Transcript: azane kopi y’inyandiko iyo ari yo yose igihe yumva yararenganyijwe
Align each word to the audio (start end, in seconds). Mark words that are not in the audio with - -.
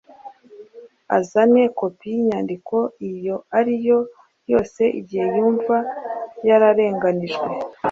azane 1.17 1.61
kopi 1.79 2.05
y’inyandiko 2.13 2.75
iyo 3.09 3.35
ari 3.57 3.73
yo 3.87 3.99
yose 4.51 4.81
igihe 4.99 5.25
yumva 5.37 5.77
yararenganyijwe 6.47 7.47